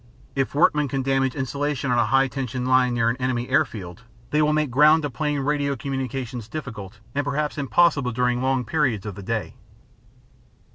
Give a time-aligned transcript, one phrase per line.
[0.35, 4.41] If workmen can damage insulation on a high tension line near an enemy airfield, they
[4.41, 9.13] will make ground to plane radio communications difficult and perhaps impossible during long periods of
[9.13, 9.53] the day.